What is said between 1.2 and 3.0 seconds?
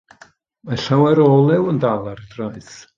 o olew yn dal ar y traeth.